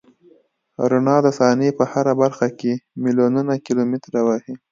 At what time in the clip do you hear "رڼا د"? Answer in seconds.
0.89-1.27